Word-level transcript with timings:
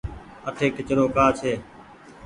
اٺي 0.49 0.67
ڪچرو 0.75 1.05
ڪآ 1.15 1.25
ڇي۔ 1.37 1.51